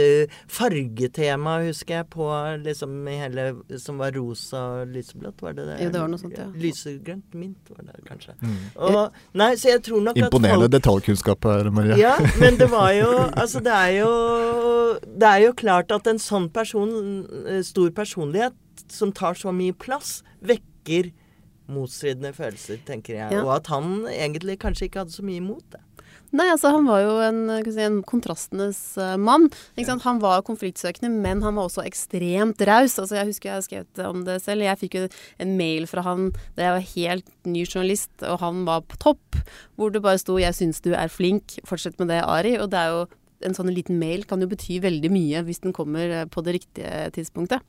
fargetema, 0.50 1.58
husker 1.66 2.00
jeg, 2.00 2.08
på 2.10 2.26
liksom 2.64 2.96
hele 3.06 3.46
Som 3.78 3.98
var 3.98 4.12
rosa 4.16 4.62
og 4.82 4.88
lyseblått, 4.94 5.40
var 5.42 5.52
det 5.56 5.66
det? 5.68 5.76
Jo, 5.84 5.90
det 5.94 6.00
var 6.02 6.08
noe 6.12 6.20
sånt, 6.20 6.36
ja. 6.38 6.46
Lysegrønt 6.56 7.34
mint 7.36 7.70
var 7.72 7.86
det 7.88 8.02
kanskje. 8.08 8.34
Og, 8.76 9.12
nei, 9.36 9.50
så 9.60 9.72
jeg 9.74 9.82
tror 9.86 10.02
nok 10.06 10.16
Imponerende 10.20 10.66
at 10.66 10.70
folk 10.70 11.04
detaljkunnskap 11.04 11.48
her, 11.50 11.70
Maria. 11.74 11.96
ja, 12.00 12.14
men 12.40 12.56
det 12.60 12.68
var 12.72 12.90
jo 12.96 13.10
Altså, 13.42 13.60
det 13.64 13.72
er 13.74 13.92
jo 14.00 14.10
Det 15.06 15.28
er 15.28 15.40
jo 15.46 15.52
klart 15.58 15.92
at 15.94 16.06
en 16.10 16.18
sånn 16.22 16.48
person, 16.56 16.96
eh, 17.44 17.62
stor 17.66 17.92
personlighet, 17.96 18.56
som 18.92 19.12
tar 19.12 19.38
så 19.38 19.52
mye 19.54 19.76
plass, 19.76 20.20
vekker 20.44 21.12
motstridende 21.72 22.32
følelser, 22.36 22.80
tenker 22.86 23.18
jeg. 23.18 23.34
Ja. 23.34 23.42
Og 23.44 23.56
at 23.58 23.72
han 23.72 24.06
egentlig 24.10 24.60
kanskje 24.62 24.88
ikke 24.88 25.04
hadde 25.04 25.16
så 25.16 25.26
mye 25.26 25.42
imot 25.42 25.66
det. 25.74 25.82
Nei, 26.34 26.46
altså 26.50 26.72
han 26.74 26.86
var 26.88 27.00
jo 27.04 27.12
en, 27.22 27.38
si, 27.64 27.80
en 27.84 28.00
kontrastenes 28.06 28.78
uh, 28.98 29.14
mann. 29.20 29.46
Ikke 29.76 29.88
sant? 29.92 30.04
Han 30.06 30.18
var 30.22 30.44
konfliktsøkende, 30.46 31.10
men 31.22 31.42
han 31.44 31.56
var 31.56 31.68
også 31.68 31.84
ekstremt 31.86 32.62
raus. 32.66 32.96
Altså, 32.98 33.18
jeg 33.20 33.30
husker 33.30 33.50
jeg 33.50 33.56
har 33.56 33.66
skrevet 33.66 34.02
om 34.04 34.24
det 34.26 34.40
selv. 34.44 34.66
Jeg 34.66 34.80
fikk 34.82 34.98
jo 34.98 35.04
en 35.42 35.54
mail 35.58 35.86
fra 35.90 36.04
han 36.06 36.32
da 36.58 36.66
jeg 36.66 36.76
var 36.76 36.88
helt 36.94 37.30
ny 37.46 37.62
journalist, 37.64 38.12
og 38.26 38.40
han 38.42 38.64
var 38.68 38.82
på 38.90 38.98
topp, 39.02 39.38
hvor 39.78 39.94
det 39.94 40.02
bare 40.02 40.20
sto 40.20 40.38
'Jeg 40.38 40.54
syns 40.58 40.82
du 40.82 40.92
er 40.94 41.08
flink, 41.08 41.60
fortsett 41.64 41.98
med 41.98 42.08
det, 42.08 42.22
Ari'. 42.24 42.58
Og 42.60 42.70
det 42.70 42.80
er 42.80 42.90
jo 42.90 43.06
en 43.44 43.56
sånn 43.56 43.72
liten 43.74 43.98
mail 44.00 44.24
kan 44.28 44.40
jo 44.42 44.48
bety 44.50 44.78
veldig 44.84 45.10
mye 45.12 45.42
hvis 45.46 45.62
den 45.64 45.74
kommer 45.76 46.12
eh, 46.22 46.26
på 46.30 46.42
det 46.46 46.56
riktige 46.58 47.06
tidspunktet. 47.16 47.64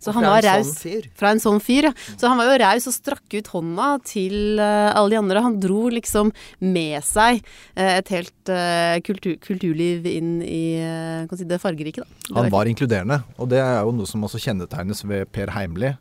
Så 0.00 0.14
han 0.16 0.24
var 0.24 0.40
en 0.40 0.60
raus. 0.60 0.72
sånn 0.72 0.80
fyr. 0.80 1.08
Fra 1.18 1.32
en 1.34 1.42
sånn 1.42 1.60
fyr, 1.64 1.90
ja. 1.90 1.94
Så 2.14 2.30
han 2.30 2.40
var 2.40 2.50
jo 2.50 2.58
raus 2.62 2.88
og 2.90 2.96
strakk 2.96 3.36
ut 3.36 3.52
hånda 3.52 3.88
til 4.08 4.60
eh, 4.62 4.90
alle 4.90 5.14
de 5.14 5.20
andre. 5.20 5.44
Han 5.44 5.58
dro 5.62 5.88
liksom 5.92 6.32
med 6.64 7.00
seg 7.06 7.42
eh, 7.74 7.98
et 8.00 8.14
helt 8.14 8.54
kultur, 9.06 9.36
kulturliv 9.44 10.06
inn 10.08 10.38
i 10.42 10.80
si 11.30 11.46
det 11.46 11.60
fargerike, 11.62 12.02
da. 12.02 12.20
Det 12.26 12.36
Han 12.36 12.52
var 12.52 12.68
inkluderende, 12.70 13.20
og 13.38 13.50
det 13.52 13.60
er 13.62 13.82
jo 13.84 13.92
noe 13.94 14.08
som 14.08 14.24
også 14.26 14.40
kjennetegnes 14.42 15.04
ved 15.06 15.28
Per 15.34 15.52
Heimli. 15.54 15.92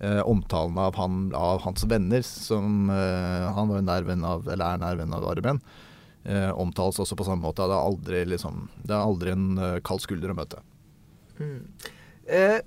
Eh, 0.00 0.20
omtalen 0.24 0.78
av, 0.78 0.96
han, 0.96 1.26
av 1.36 1.60
hans 1.60 1.84
venner, 1.84 2.22
som 2.24 2.88
eh, 2.88 3.48
han 3.52 3.68
var 3.68 3.82
nær 3.84 4.06
venn 4.08 4.22
av, 4.24 4.46
eller 4.48 4.64
er 4.64 4.78
nær 4.80 4.96
venn 4.96 5.12
av 5.12 5.26
Ari 5.28 5.42
Behn, 5.44 5.60
eh, 6.24 6.50
omtales 6.50 7.00
også 7.02 7.18
på 7.18 7.26
samme 7.28 7.44
måte. 7.44 7.66
Det 7.68 7.76
er 7.76 7.86
aldri, 7.92 8.24
liksom, 8.32 8.66
det 8.84 8.96
er 8.96 9.04
aldri 9.04 9.34
en 9.34 9.48
eh, 9.58 9.78
kald 9.86 10.04
skulder 10.04 10.32
å 10.32 10.38
møte. 10.38 10.62
Eh, 12.26 12.60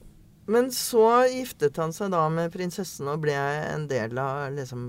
men 0.52 0.72
så 0.76 1.06
giftet 1.32 1.78
han 1.80 1.94
seg 1.96 2.12
da 2.12 2.26
med 2.32 2.52
prinsessen 2.54 3.08
og 3.08 3.22
ble 3.24 3.36
en 3.36 3.86
del 3.88 4.18
av 4.20 4.50
liksom 4.58 4.82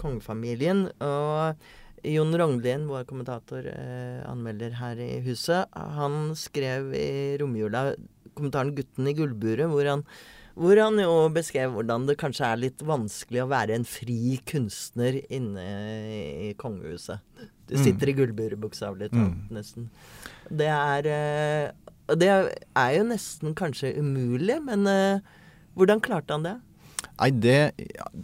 kongefamilien. 0.00 0.86
Og 1.04 2.06
Jon 2.06 2.36
Rognlien, 2.38 2.86
vår 2.88 3.04
kommentator, 3.08 3.66
eh, 3.66 4.22
anmelder 4.30 4.78
her 4.78 5.00
i 5.02 5.18
huset, 5.26 5.68
han 5.72 6.32
skrev 6.38 6.94
i 6.94 7.36
romjula 7.40 7.90
kommentaren 8.36 8.74
'Gutten 8.76 9.08
i 9.08 9.14
gullburet', 9.16 9.70
hvor 9.72 9.88
han, 9.88 10.04
hvor 10.56 10.78
han 10.80 10.96
jo 11.02 11.28
beskrev 11.34 11.74
hvordan 11.74 12.06
det 12.08 12.16
kanskje 12.20 12.46
er 12.48 12.60
litt 12.62 12.82
vanskelig 12.86 13.42
å 13.44 13.48
være 13.50 13.76
en 13.76 13.84
fri 13.84 14.38
kunstner 14.48 15.18
inne 15.28 15.66
i 16.48 16.54
kongehuset. 16.58 17.20
Du 17.68 17.74
Mm. 17.76 17.82
sitter 17.84 18.08
i 18.08 18.14
gullburet, 18.14 18.58
bokstavelig 18.60 19.10
talt, 19.10 19.34
Mm. 19.34 19.48
nesten. 19.50 19.88
Det 20.50 20.68
er 20.70 21.06
eh, 21.06 21.72
Og 22.08 22.18
det 22.20 22.28
er 22.30 22.90
jo 22.96 23.02
nesten 23.04 23.52
kanskje 23.58 23.96
umulig, 23.98 24.62
men 24.64 24.86
eh, 24.86 25.18
hvordan 25.76 26.00
klarte 26.00 26.30
han 26.30 26.44
det? 26.44 26.60
Nei, 27.18 27.30
det 27.30 27.72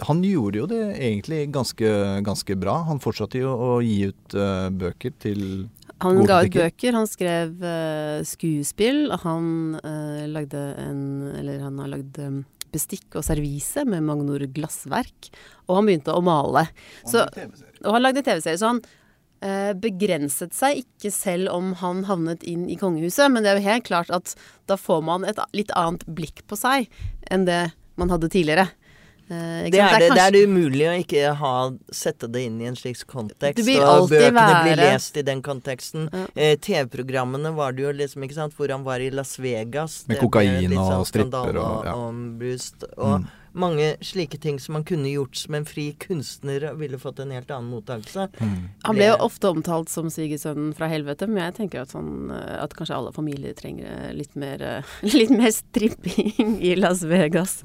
Han 0.06 0.22
gjorde 0.22 0.54
jo 0.60 0.66
det 0.66 0.96
egentlig 1.00 1.50
ganske, 1.50 2.22
ganske 2.22 2.54
bra. 2.60 2.84
Han 2.84 3.00
fortsatte 3.00 3.40
jo 3.40 3.48
å 3.56 3.82
gi 3.82 4.06
ut 4.12 4.34
uh, 4.36 4.68
bøker 4.70 5.12
til 5.18 5.68
Han 6.00 6.24
ga 6.26 6.42
ut 6.44 6.52
bøker, 6.52 6.92
han 6.92 7.06
skrev 7.06 7.56
uh, 7.62 8.22
skuespill, 8.22 9.10
han 9.24 9.80
lagde 10.30 10.60
en 10.80 11.02
Eller 11.38 11.62
han 11.64 11.78
har 11.82 11.92
lagd 11.94 12.18
eh, 12.22 12.40
bestikk 12.72 13.18
og 13.18 13.26
servise 13.26 13.84
med 13.88 14.04
Magnor 14.06 14.44
glassverk, 14.54 15.30
og 15.68 15.78
han 15.78 15.88
begynte 15.88 16.14
å 16.16 16.24
male. 16.24 16.66
Så, 17.04 17.26
og 17.84 17.96
han 17.96 18.04
lagde 18.04 18.24
TV-serie, 18.24 18.56
så 18.56 18.70
han 18.72 18.80
eh, 19.44 19.72
begrenset 19.76 20.56
seg 20.56 20.80
ikke 20.84 21.12
selv 21.12 21.52
om 21.52 21.74
han 21.82 22.04
havnet 22.08 22.46
inn 22.48 22.68
i 22.72 22.78
kongehuset, 22.80 23.28
men 23.32 23.44
det 23.44 23.52
er 23.52 23.60
jo 23.60 23.68
helt 23.68 23.88
klart 23.90 24.12
at 24.14 24.34
da 24.70 24.78
får 24.80 25.04
man 25.04 25.28
et 25.28 25.40
litt 25.56 25.74
annet 25.76 26.06
blikk 26.08 26.44
på 26.48 26.58
seg 26.58 26.88
enn 27.28 27.44
det 27.48 27.66
man 28.00 28.12
hadde 28.12 28.32
tidligere. 28.32 28.70
Eh, 29.32 29.70
Det 29.70 29.80
er 29.80 29.98
det, 29.98 29.98
det 29.98 30.08
kanskje- 30.10 30.26
er 30.26 30.30
det 30.36 30.42
umulig 30.48 30.86
å 30.90 30.94
ikke 31.04 31.34
ha, 31.40 31.70
sette 31.90 32.28
det 32.32 32.42
inn 32.46 32.60
i 32.60 32.66
en 32.68 32.74
slik 32.76 32.98
kontekst. 33.06 33.56
Det 33.56 33.64
blir 33.64 33.80
og 33.82 34.08
bøkene 34.10 34.32
bøkene 34.32 34.62
blir 34.66 34.76
lest 34.82 35.16
i 35.16 35.22
den 35.22 35.40
konteksten. 35.42 36.08
Ja. 36.12 36.26
Eh, 36.36 36.56
TV-programmene 36.56 37.54
var 37.56 37.72
det 37.72 37.82
jo 37.86 37.92
liksom, 37.92 38.22
ikke 38.26 38.34
sant, 38.34 38.54
hvor 38.58 38.68
han 38.70 38.84
var 38.84 39.00
i 39.00 39.10
Las 39.10 39.38
Vegas. 39.38 40.04
Med 40.08 40.18
kokain 40.20 40.72
og 40.76 40.90
sånn 40.92 41.06
stripper 41.06 41.56
og, 41.56 41.64
og- 41.78 41.84
ja. 41.86 41.94
ombrust, 41.94 42.84
Og 42.98 43.20
Mm. 43.22 43.28
Mange 43.52 43.96
slike 44.04 44.38
ting 44.40 44.58
som 44.60 44.76
han 44.78 44.84
kunne 44.84 45.10
gjort 45.12 45.36
som 45.36 45.54
en 45.54 45.66
fri 45.68 45.92
kunstner, 46.00 46.64
ville 46.78 46.98
fått 46.98 47.20
en 47.22 47.30
helt 47.34 47.50
annen 47.50 47.70
mottakelse. 47.72 48.28
Han 48.86 48.96
ble 48.98 49.10
jo 49.10 49.18
ofte 49.26 49.50
omtalt 49.52 49.92
som 49.92 50.08
svigersønnen 50.12 50.72
fra 50.76 50.88
helvete, 50.92 51.28
men 51.30 51.44
jeg 51.46 51.56
tenker 51.60 51.84
at, 51.84 51.92
sånn, 51.92 52.32
eh, 52.32 52.56
at 52.62 52.74
kanskje 52.78 52.96
alle 52.96 53.12
familier 53.14 53.56
trenger 53.58 53.88
eh, 53.90 54.10
litt 54.16 54.34
mer, 54.38 54.62
eh, 54.62 54.96
litt 55.18 55.32
mer 55.34 55.52
stripping 55.54 56.58
i 56.62 56.74
Las 56.78 57.04
Vegas. 57.08 57.60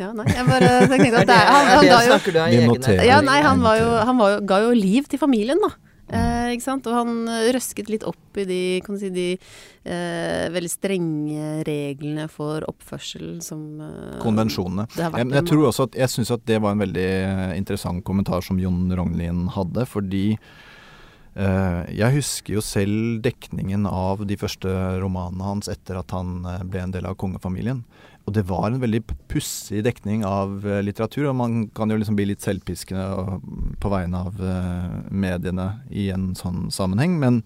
Ja, 0.00 0.12
nei, 0.14 0.28
jeg 0.30 0.46
bare 0.48 0.72
tenkte 0.86 1.24
at 1.24 1.28
det 1.30 1.36
er, 1.36 1.52
han, 1.52 1.68
er 1.68 1.76
han 1.76 1.90
ga 1.90 2.00
jo 2.06 3.04
ja, 3.10 3.20
nei, 3.24 3.38
han, 3.44 3.62
var 3.64 3.78
jo, 3.80 3.92
han 4.08 4.20
var 4.20 4.36
jo, 4.36 4.42
ga 4.48 4.64
jo 4.68 4.74
liv 4.76 5.10
til 5.10 5.20
familien, 5.22 5.60
da. 5.62 5.74
Eh, 6.10 6.54
ikke 6.56 6.64
sant? 6.64 6.86
Og 6.90 6.96
han 6.96 7.28
eh, 7.30 7.50
røsket 7.54 7.90
litt 7.92 8.04
opp 8.08 8.38
i 8.40 8.46
de, 8.48 8.60
kan 8.82 8.98
si, 8.98 9.12
de 9.14 9.26
eh, 9.36 10.48
veldig 10.50 10.70
strenge 10.72 11.50
reglene 11.68 12.26
for 12.32 12.66
oppførsel 12.66 13.38
som 13.46 13.78
eh, 13.84 14.16
konvensjonene. 14.22 14.88
Jeg, 14.98 15.12
men 15.14 15.36
jeg 15.38 15.46
tror 15.52 15.68
også 15.68 15.86
at, 15.86 16.00
jeg 16.02 16.14
syns 16.16 16.34
at 16.34 16.42
det 16.50 16.58
var 16.64 16.74
en 16.74 16.82
veldig 16.82 17.06
eh, 17.06 17.54
interessant 17.58 18.02
kommentar 18.06 18.42
som 18.46 18.58
Jon 18.58 18.90
Rognlien 18.90 19.46
hadde, 19.54 19.86
fordi 19.86 20.24
eh, 20.34 21.80
jeg 21.94 22.18
husker 22.18 22.58
jo 22.58 22.64
selv 22.64 23.22
dekningen 23.22 23.86
av 23.86 24.26
de 24.26 24.38
første 24.40 24.74
romanene 25.02 25.46
hans 25.46 25.70
etter 25.70 26.02
at 26.02 26.16
han 26.16 26.40
ble 26.66 26.88
en 26.88 26.96
del 26.96 27.06
av 27.06 27.18
kongefamilien. 27.22 27.84
Og 28.28 28.34
det 28.36 28.44
var 28.50 28.68
en 28.68 28.80
veldig 28.82 29.00
pussig 29.30 29.82
dekning 29.86 30.24
av 30.28 30.66
eh, 30.68 30.82
litteratur, 30.84 31.30
og 31.30 31.38
man 31.40 31.60
kan 31.74 31.90
jo 31.90 31.98
liksom 31.98 32.18
bli 32.18 32.28
litt 32.30 32.44
selvpiskende 32.44 33.40
på 33.80 33.92
vegne 33.92 34.24
av 34.28 34.40
eh, 34.44 34.96
mediene 35.10 35.68
i 35.90 36.10
en 36.14 36.30
sånn 36.38 36.68
sammenheng. 36.74 37.16
Men, 37.22 37.40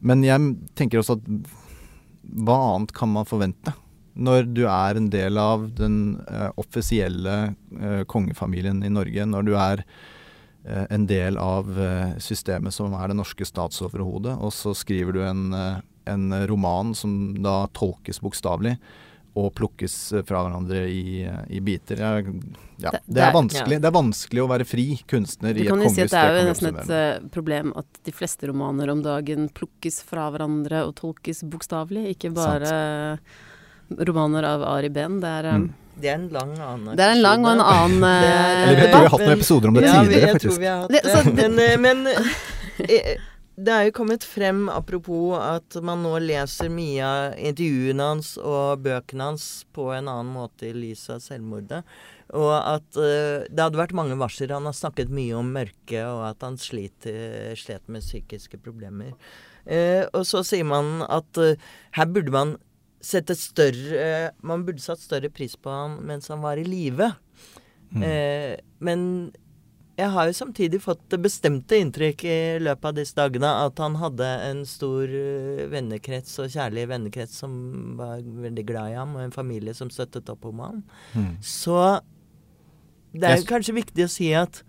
men 0.00 0.24
jeg 0.24 0.52
tenker 0.78 1.02
også 1.02 1.18
at 1.18 1.26
hva 2.46 2.56
annet 2.72 2.94
kan 2.96 3.12
man 3.12 3.28
forvente? 3.28 3.74
Når 4.16 4.46
du 4.56 4.62
er 4.64 4.96
en 4.96 5.10
del 5.12 5.36
av 5.38 5.66
den 5.76 6.16
eh, 6.24 6.48
offisielle 6.56 7.34
eh, 7.76 8.02
kongefamilien 8.08 8.80
i 8.86 8.92
Norge, 8.92 9.26
når 9.28 9.44
du 9.44 9.52
er 9.60 9.82
eh, 10.64 10.86
en 10.88 11.04
del 11.10 11.36
av 11.40 11.68
eh, 11.76 12.14
systemet 12.22 12.74
som 12.74 12.94
er 12.96 13.12
det 13.12 13.18
norske 13.18 13.44
statsoverhodet, 13.44 14.38
og 14.40 14.54
så 14.56 14.72
skriver 14.76 15.18
du 15.18 15.20
en, 15.26 15.44
en 16.08 16.38
roman 16.48 16.94
som 16.96 17.34
da 17.44 17.66
tolkes 17.76 18.22
bokstavelig, 18.24 18.78
og 19.36 19.50
plukkes 19.58 19.94
eh, 20.16 20.22
fra 20.24 20.40
hverandre 20.46 20.86
i, 20.88 21.22
eh, 21.28 21.42
i 21.52 21.60
biter. 21.60 21.98
Ja, 22.00 22.14
ja, 22.80 22.90
Det- 22.90 23.02
det, 23.06 23.22
er- 23.22 23.32
vanskelig, 23.36 23.78
det 23.80 23.88
er 23.90 23.94
vanskelig 23.96 24.42
å 24.42 24.48
være 24.48 24.64
fri 24.68 24.86
kunstner 25.08 25.52
Du 25.54 25.60
i 25.60 25.66
et 25.66 25.68
kan 25.72 25.82
jo 25.84 25.88
si 25.92 26.02
det 26.06 26.12
er 26.12 26.38
jo 26.40 26.46
nesten 26.50 26.78
et 26.80 26.90
eh, 26.90 27.28
problem 27.32 27.72
at 27.76 27.86
de 28.04 28.12
fleste 28.12 28.48
romaner 28.48 28.90
om 28.92 29.02
dagen 29.04 29.48
plukkes 29.52 30.02
fra 30.08 30.30
hverandre 30.32 30.86
og 30.88 30.94
tolkes 30.96 31.42
bokstavelig, 31.44 32.16
ikke 32.16 32.32
bare 32.34 33.18
romaner 34.08 34.42
av 34.44 34.62
Ari 34.62 34.88
Behn. 34.90 35.20
Det 35.20 35.28
er, 35.28 35.44
eh, 35.52 35.58
Mm. 35.60 35.72
Det 35.98 36.08
er 36.10 36.14
en 36.18 36.28
lang 36.28 36.50
annen 36.60 36.96
det 36.96 37.00
er 37.00 37.12
en 37.14 37.22
lang 37.22 37.44
og 37.46 37.52
en 37.52 37.60
annen 37.64 38.00
Det 38.04 38.28
er- 38.28 38.66
eh, 38.66 38.68
Eller 38.68 38.82
jeg 38.82 38.90
tror 38.92 39.00
vi 39.00 39.06
har 39.06 39.08
hatt 39.08 39.20
noen 39.20 39.38
episoder 39.38 39.68
om 39.68 39.74
det 39.74 39.84
ja, 39.84 39.92
tidligere, 40.02 40.20
jeg 40.20 40.34
faktisk. 40.34 40.50
Tror 40.50 40.58
vi 40.60 40.66
har 40.66 40.80
hatt 40.80 40.90
Det- 40.90 41.34
Men, 41.36 41.58
eh, 41.58 41.76
men 41.78 42.06
eh, 42.88 43.16
det 43.56 43.72
er 43.72 43.86
jo 43.86 43.94
kommet 43.96 44.24
frem, 44.28 44.66
apropos 44.68 45.32
at 45.40 45.78
man 45.84 46.02
nå 46.04 46.18
leser 46.20 46.68
mye 46.68 47.00
av 47.00 47.38
intervjuene 47.40 48.08
hans 48.10 48.34
og 48.36 48.82
bøkene 48.84 49.30
hans 49.30 49.46
på 49.72 49.86
en 49.94 50.10
annen 50.12 50.34
måte 50.34 50.68
i 50.68 50.74
lys 50.76 51.06
av 51.14 51.22
selvmordet. 51.24 51.80
Og 52.36 52.52
at 52.52 52.98
uh, 53.00 53.46
det 53.48 53.62
hadde 53.62 53.80
vært 53.80 53.96
mange 53.96 54.18
varsler. 54.20 54.52
Han 54.52 54.68
har 54.68 54.76
snakket 54.76 55.12
mye 55.14 55.38
om 55.38 55.54
mørke, 55.56 56.02
og 56.04 56.26
at 56.28 56.44
han 56.44 56.60
slit, 56.60 57.08
eh, 57.08 57.54
slet 57.56 57.88
med 57.88 58.04
psykiske 58.04 58.60
problemer. 58.60 59.14
Uh, 59.64 60.04
og 60.12 60.26
så 60.28 60.44
sier 60.44 60.68
man 60.68 61.00
at 61.08 61.40
uh, 61.40 61.56
her 61.96 62.12
burde 62.12 62.34
man 62.34 62.56
sette 63.06 63.36
større 63.38 64.32
Man 64.42 64.64
burde 64.66 64.82
satt 64.82 64.98
større 64.98 65.28
pris 65.30 65.52
på 65.54 65.70
han 65.70 65.98
mens 66.08 66.28
han 66.32 66.40
var 66.42 66.58
i 66.58 66.64
live. 66.66 67.12
Mm. 67.94 68.02
Men 68.82 69.02
jeg 69.96 70.12
har 70.12 70.28
jo 70.28 70.36
samtidig 70.36 70.82
fått 70.84 71.04
det 71.12 71.18
bestemte 71.24 71.78
inntrykk 71.80 72.24
i 72.28 72.38
løpet 72.60 72.88
av 72.90 72.96
disse 72.98 73.16
dagene 73.16 73.48
at 73.64 73.80
han 73.80 73.96
hadde 73.96 74.28
en 74.50 74.60
stor 74.68 75.08
eh, 75.08 75.64
vennekrets 75.72 76.34
og 76.44 76.52
kjærlig 76.52 76.84
vennekrets 76.90 77.38
som 77.40 77.54
var 77.96 78.20
veldig 78.20 78.66
glad 78.68 78.92
i 78.92 78.98
ham, 78.98 79.16
og 79.16 79.24
en 79.24 79.34
familie 79.34 79.72
som 79.76 79.92
støttet 79.92 80.28
opp 80.32 80.44
om 80.50 80.60
ham. 80.66 80.82
Mm. 81.16 81.32
Så 81.40 81.80
det 83.16 83.30
er 83.30 83.46
kanskje 83.48 83.78
viktig 83.78 84.04
å 84.04 84.12
si 84.12 84.32
at 84.36 84.60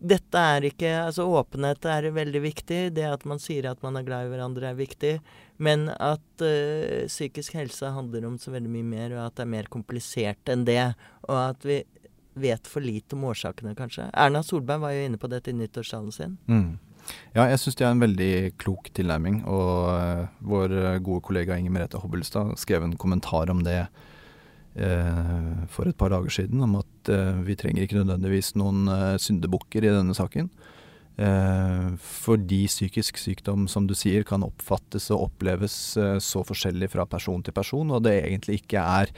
dette 0.00 0.40
er 0.40 0.64
ikke 0.64 0.90
Altså 1.02 1.26
åpenhet 1.28 1.84
er 1.84 2.08
veldig 2.16 2.40
viktig. 2.40 2.80
Det 2.96 3.04
at 3.04 3.26
man 3.28 3.38
sier 3.42 3.68
at 3.68 3.82
man 3.84 3.98
er 4.00 4.06
glad 4.06 4.26
i 4.26 4.30
hverandre, 4.32 4.70
er 4.70 4.78
viktig. 4.78 5.14
Men 5.60 5.90
at 5.92 6.24
uh, 6.40 7.04
psykisk 7.04 7.58
helse 7.58 7.92
handler 7.92 8.24
om 8.26 8.38
så 8.40 8.54
veldig 8.54 8.72
mye 8.72 8.86
mer, 8.86 9.14
og 9.18 9.26
at 9.26 9.36
det 9.36 9.44
er 9.44 9.54
mer 9.54 9.68
komplisert 9.72 10.52
enn 10.52 10.64
det. 10.64 10.94
Og 11.28 11.36
at 11.36 11.68
vi 11.68 11.82
vet 12.42 12.68
for 12.70 12.84
lite 12.84 13.16
om 13.16 13.24
årsakene, 13.30 13.74
kanskje. 13.78 14.08
Erna 14.12 14.42
Solberg 14.46 14.84
var 14.84 14.94
jo 14.96 15.08
inne 15.08 15.20
på 15.20 15.30
dette 15.30 15.52
i 15.52 15.56
nyttårstalen 15.56 16.14
sin. 16.14 16.38
Mm. 16.50 16.78
Ja, 17.34 17.46
jeg 17.48 17.60
syns 17.62 17.78
det 17.78 17.86
er 17.86 17.94
en 17.94 18.02
veldig 18.02 18.32
klok 18.60 18.90
tilnærming. 18.96 19.42
Og 19.50 19.90
uh, 19.90 20.28
vår 20.46 20.76
gode 21.06 21.24
kollega 21.26 21.58
Inger 21.58 21.74
Merete 21.74 22.00
Hobbelstad 22.02 22.54
skrev 22.60 22.86
en 22.86 22.98
kommentar 23.00 23.52
om 23.52 23.62
det 23.66 23.80
uh, 23.86 25.64
for 25.70 25.90
et 25.90 25.98
par 25.98 26.12
dager 26.14 26.40
siden, 26.40 26.62
om 26.66 26.80
at 26.82 27.12
uh, 27.12 27.40
vi 27.46 27.58
trenger 27.58 27.86
ikke 27.86 28.00
nødvendigvis 28.02 28.54
noen 28.60 28.86
syndebukker 29.22 29.86
i 29.86 29.96
denne 29.96 30.16
saken. 30.16 30.52
fordi 32.00 32.62
psykisk 32.66 33.18
sykdom, 33.18 33.66
som 33.68 33.84
du 33.86 33.92
sier, 33.94 34.22
kan 34.24 34.40
oppfattes 34.40 35.10
og 35.12 35.26
oppleves 35.26 35.74
så 36.24 36.40
forskjellig 36.48 36.88
fra 36.88 37.04
person 37.04 37.42
til 37.44 37.52
person, 37.52 37.90
og 37.90 38.06
det 38.06 38.14
egentlig 38.22 38.62
ikke 38.62 38.80
er 38.80 39.12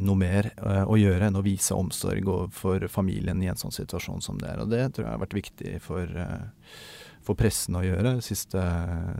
noe 0.00 0.16
mer 0.16 0.48
uh, 0.62 0.84
å 0.88 0.96
gjøre 0.96 1.28
enn 1.28 1.36
å 1.36 1.44
vise 1.44 1.76
omsorg 1.76 2.28
for 2.56 2.84
familien 2.88 3.42
i 3.44 3.50
en 3.52 3.60
sånn 3.60 3.74
situasjon 3.74 4.24
som 4.24 4.38
det 4.40 4.48
er. 4.54 4.62
Og 4.62 4.70
det 4.72 4.84
tror 4.94 5.06
jeg 5.06 5.12
har 5.12 5.24
vært 5.24 5.36
viktig 5.36 5.74
for, 5.84 6.08
uh, 6.16 6.78
for 7.24 7.38
pressen 7.38 7.76
å 7.76 7.84
gjøre 7.84 8.16
de 8.16 8.24
siste, 8.24 8.62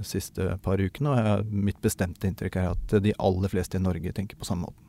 siste, 0.07 0.49
par 0.64 0.81
ukene. 0.81 1.12
Og 1.12 1.52
mitt 1.52 1.83
bestemte 1.85 2.31
inntrykk 2.31 2.57
er 2.61 2.73
at 2.73 2.97
de 3.05 3.12
aller 3.21 3.52
fleste 3.52 3.76
i 3.76 3.85
Norge 3.85 4.14
tenker 4.17 4.41
på 4.41 4.49
samme 4.49 4.71
måte. 4.71 4.88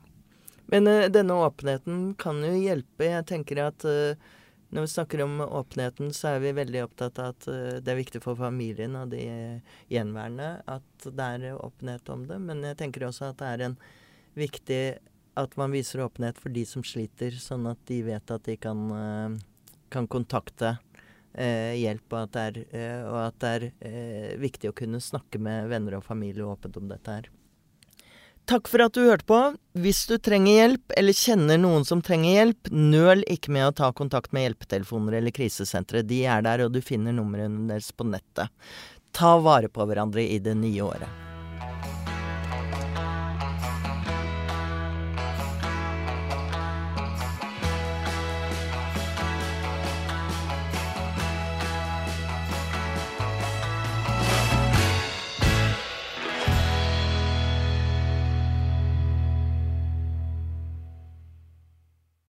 Men 0.72 0.88
uh, 0.88 1.10
denne 1.12 1.42
åpenheten 1.44 2.14
kan 2.22 2.40
jo 2.46 2.56
hjelpe. 2.56 3.12
Jeg 3.12 3.28
tenker 3.34 3.66
at 3.68 3.84
når 4.74 4.88
vi 4.88 4.90
snakker 4.90 5.22
om 5.22 5.36
åpenheten, 5.44 6.16
så 6.18 6.32
er 6.32 6.40
vi 6.42 6.56
veldig 6.58 6.80
opptatt 6.88 7.20
av 7.22 7.36
at 7.36 7.46
det 7.86 7.92
er 7.92 8.00
viktig 8.00 8.24
for 8.24 8.40
familien 8.40 8.96
og 8.98 9.12
de 9.12 9.20
gjenværende 9.92 10.48
at 10.66 11.06
det 11.06 11.28
er 11.36 11.60
åpenhet 11.60 12.10
om 12.10 12.24
det. 12.32 12.40
Men 12.42 12.64
jeg 12.66 12.80
tenker 12.80 13.06
også 13.06 13.28
at 13.28 13.44
det 13.44 13.52
er 13.52 13.66
en 13.68 13.76
viktig 14.34 14.82
at 15.40 15.56
man 15.58 15.74
viser 15.74 16.04
åpenhet 16.06 16.40
for 16.40 16.54
de 16.54 16.66
som 16.68 16.86
sliter, 16.86 17.36
sånn 17.42 17.66
at 17.72 17.80
de 17.90 18.02
vet 18.06 18.34
at 18.34 18.44
de 18.46 18.58
kan, 18.62 18.84
eh, 18.98 19.38
kan 19.94 20.08
kontakte 20.08 20.78
eh, 21.34 21.74
hjelp, 21.82 22.06
og 22.14 22.20
at 22.24 22.34
det 22.34 22.44
er, 22.44 22.60
eh, 22.78 23.14
at 23.28 23.40
det 23.42 23.54
er 23.54 23.70
eh, 23.82 24.36
viktig 24.42 24.70
å 24.70 24.78
kunne 24.78 25.02
snakke 25.02 25.42
med 25.42 25.72
venner 25.72 25.98
og 25.98 26.06
familie 26.06 26.46
åpent 26.46 26.78
om 26.78 26.92
dette 26.92 27.18
her. 27.18 27.32
Takk 28.46 28.68
for 28.68 28.84
at 28.84 28.96
du 28.96 29.06
hørte 29.06 29.24
på. 29.24 29.40
Hvis 29.80 30.04
du 30.10 30.18
trenger 30.20 30.58
hjelp, 30.58 30.96
eller 31.00 31.16
kjenner 31.16 31.62
noen 31.62 31.86
som 31.88 32.04
trenger 32.04 32.36
hjelp, 32.36 32.74
nøl 32.76 33.24
ikke 33.32 33.54
med 33.56 33.70
å 33.70 33.76
ta 33.78 33.94
kontakt 33.96 34.36
med 34.36 34.50
hjelpetelefoner 34.50 35.22
eller 35.22 35.32
krisesentre. 35.32 36.04
De 36.04 36.26
er 36.28 36.44
der, 36.44 36.66
og 36.66 36.76
du 36.76 36.82
finner 36.84 37.16
numrene 37.16 37.70
deres 37.72 37.94
på 37.96 38.04
nettet. 38.04 38.52
Ta 39.16 39.38
vare 39.40 39.72
på 39.72 39.88
hverandre 39.88 40.28
i 40.28 40.42
det 40.44 40.58
nye 40.60 40.90
året. 40.92 41.33